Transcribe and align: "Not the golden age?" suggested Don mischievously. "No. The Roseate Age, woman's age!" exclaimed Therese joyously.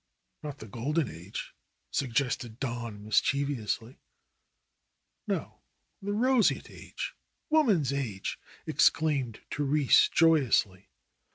"Not 0.41 0.57
the 0.57 0.65
golden 0.65 1.09
age?" 1.11 1.53
suggested 1.91 2.59
Don 2.59 3.03
mischievously. 3.05 3.99
"No. 5.27 5.61
The 6.01 6.11
Roseate 6.11 6.71
Age, 6.71 7.13
woman's 7.51 7.93
age!" 7.93 8.39
exclaimed 8.65 9.41
Therese 9.51 10.09
joyously. 10.09 10.89